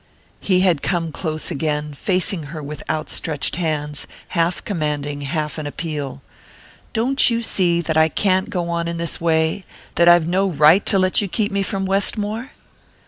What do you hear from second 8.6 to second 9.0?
on in